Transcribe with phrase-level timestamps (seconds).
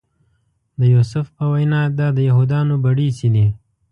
[0.79, 3.47] د یوسف په وینا دا د یهودانو بړیڅي دي.